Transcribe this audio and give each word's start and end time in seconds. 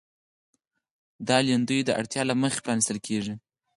دا 1.27 1.37
لیندیو 1.47 1.87
د 1.87 1.89
اړتیا 1.99 2.23
له 2.29 2.35
مخې 2.41 2.63
پرانیستل 2.65 2.97
کېږي. 3.07 3.33